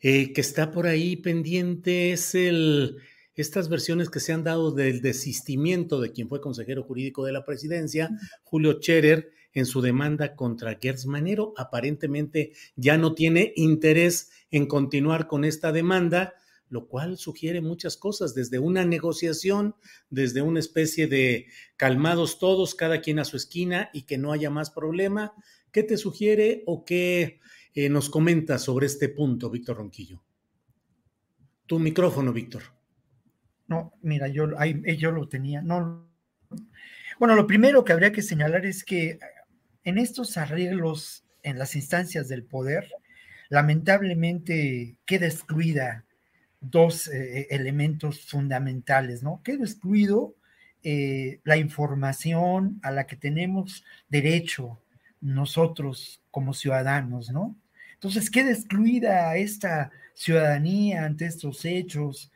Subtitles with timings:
[0.00, 2.98] Eh, que está por ahí pendiente es el,
[3.34, 7.44] estas versiones que se han dado del desistimiento de quien fue consejero jurídico de la
[7.44, 8.10] presidencia,
[8.44, 11.54] Julio Scherer, en su demanda contra Gers Manero.
[11.56, 16.34] Aparentemente ya no tiene interés en continuar con esta demanda,
[16.68, 19.74] lo cual sugiere muchas cosas, desde una negociación,
[20.10, 24.50] desde una especie de calmados todos, cada quien a su esquina y que no haya
[24.50, 25.32] más problema.
[25.72, 27.40] ¿Qué te sugiere o qué
[27.76, 30.22] eh, nos comenta sobre este punto, Víctor Ronquillo.
[31.66, 32.62] Tu micrófono, Víctor.
[33.68, 35.60] No, mira, yo, eh, yo lo tenía.
[35.60, 36.08] No.
[37.18, 39.18] Bueno, lo primero que habría que señalar es que
[39.84, 42.88] en estos arreglos en las instancias del poder,
[43.50, 46.06] lamentablemente queda excluida
[46.62, 49.42] dos eh, elementos fundamentales, ¿no?
[49.44, 50.34] Queda excluido
[50.82, 54.80] la información a la que tenemos derecho
[55.20, 57.56] nosotros como ciudadanos, ¿no?
[58.06, 62.30] Entonces queda excluida esta ciudadanía ante estos hechos.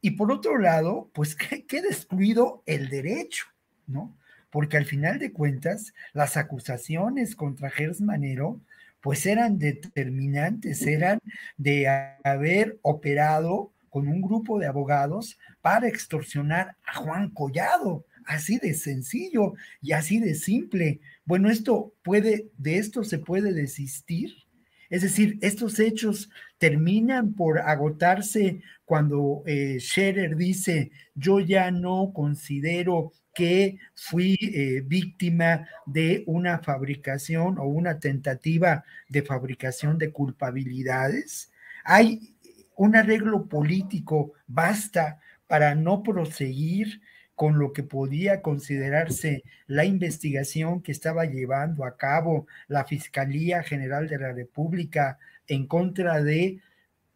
[0.00, 1.36] Y por otro lado, pues
[1.68, 3.44] queda excluido el derecho,
[3.86, 4.16] ¿no?
[4.48, 8.62] Porque al final de cuentas, las acusaciones contra Gers Manero,
[9.02, 11.18] pues eran determinantes, eran
[11.58, 11.86] de
[12.24, 19.52] haber operado con un grupo de abogados para extorsionar a Juan Collado, así de sencillo
[19.82, 21.00] y así de simple.
[21.26, 24.43] Bueno, esto puede, de esto se puede desistir
[24.90, 33.12] es decir, estos hechos terminan por agotarse cuando eh, Scherer dice, yo ya no considero
[33.34, 41.50] que fui eh, víctima de una fabricación o una tentativa de fabricación de culpabilidades.
[41.84, 42.36] Hay
[42.76, 47.00] un arreglo político, basta para no proseguir
[47.34, 54.08] con lo que podía considerarse la investigación que estaba llevando a cabo la Fiscalía General
[54.08, 56.60] de la República en contra de,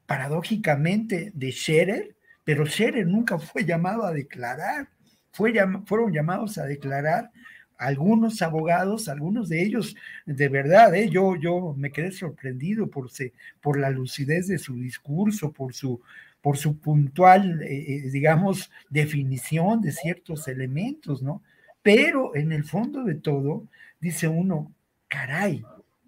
[0.06, 4.88] paradójicamente, de Scherer, pero Scherer nunca fue llamado a declarar,
[5.32, 5.54] fue
[5.86, 7.30] fueron llamados a declarar
[7.78, 9.96] algunos abogados, algunos de ellos,
[10.26, 11.08] de verdad, ¿eh?
[11.08, 13.08] yo, yo me quedé sorprendido por,
[13.60, 16.00] por la lucidez de su discurso, por su
[16.40, 21.42] por su puntual, eh, eh, digamos, definición de ciertos elementos, ¿no?
[21.82, 23.66] Pero en el fondo de todo,
[24.00, 24.72] dice uno,
[25.08, 25.64] caray,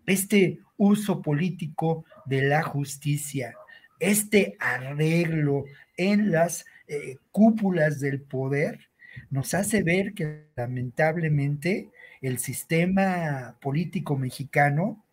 [0.06, 3.54] este uso político de la justicia,
[3.98, 5.64] este arreglo
[5.96, 6.64] en las
[7.32, 8.89] cúpulas del poder,
[9.28, 15.04] nos hace ver que lamentablemente el sistema político mexicano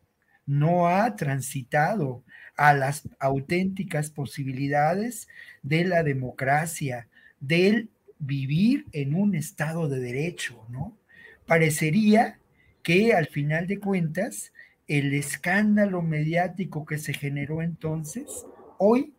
[0.45, 2.23] no ha transitado
[2.55, 5.27] a las auténticas posibilidades
[5.61, 7.07] de la democracia,
[7.39, 10.97] del vivir en un estado de derecho, ¿no?
[11.45, 12.39] Parecería
[12.81, 14.53] que al final de cuentas,
[14.87, 18.45] el escándalo mediático que se generó entonces,
[18.77, 19.13] hoy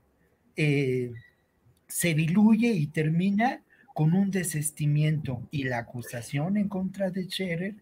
[0.57, 1.13] eh,
[1.87, 3.63] se diluye y termina
[3.99, 7.75] con un desestimiento y la acusación en contra de Scherer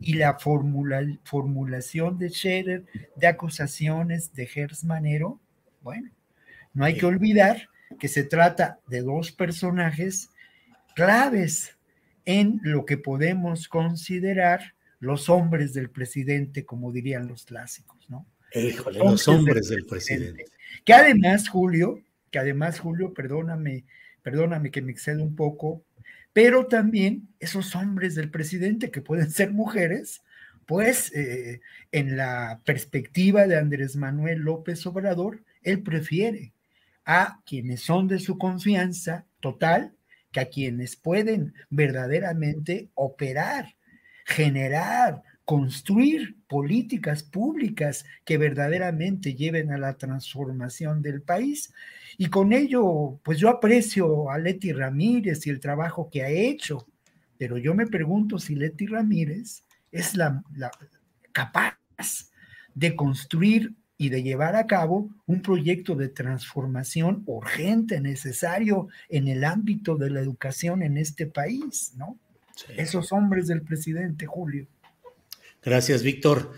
[0.00, 2.86] y la formulación de Scherer
[3.16, 4.48] de acusaciones de
[4.84, 5.38] Manero,
[5.82, 6.10] bueno,
[6.72, 7.68] no hay que olvidar
[8.00, 10.30] que se trata de dos personajes
[10.94, 11.76] claves
[12.24, 18.24] en lo que podemos considerar los hombres del presidente, como dirían los clásicos, ¿no?
[18.54, 20.46] Híjole, los hombres del, presidente.
[20.86, 23.84] Que además, Julio, que además, Julio, perdóname,
[24.28, 25.82] perdóname que me excedo un poco,
[26.34, 30.20] pero también esos hombres del presidente que pueden ser mujeres,
[30.66, 36.52] pues eh, en la perspectiva de Andrés Manuel López Obrador, él prefiere
[37.06, 39.94] a quienes son de su confianza total
[40.30, 43.76] que a quienes pueden verdaderamente operar,
[44.26, 51.72] generar, construir políticas públicas que verdaderamente lleven a la transformación del país.
[52.18, 56.86] Y con ello, pues yo aprecio a Leti Ramírez y el trabajo que ha hecho,
[57.38, 60.42] pero yo me pregunto si Leti Ramírez es la,
[61.32, 61.78] capaz
[62.74, 69.44] de construir y de llevar a cabo un proyecto de transformación urgente, necesario en el
[69.44, 72.18] ámbito de la educación en este país, ¿no?
[72.76, 74.66] Esos hombres del presidente Julio.
[75.68, 76.57] Gracias, Víctor.